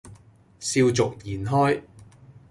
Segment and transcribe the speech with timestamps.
[0.59, 1.83] 笑逐言開